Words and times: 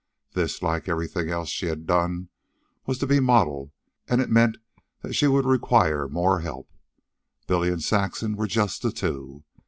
This, 0.33 0.63
like 0.63 0.89
everything 0.89 1.45
she 1.45 1.67
had 1.67 1.85
done, 1.85 2.29
would 2.87 3.07
be 3.07 3.19
model, 3.19 3.71
and 4.07 4.19
it 4.19 4.31
meant 4.31 4.57
that 5.03 5.13
she 5.13 5.27
would 5.27 5.45
require 5.45 6.07
more 6.07 6.39
help. 6.39 6.71
Billy 7.45 7.69
and 7.69 7.83
Saxon 7.83 8.35
were 8.35 8.47
just 8.47 8.81
the 8.81 8.91
two. 8.91 9.43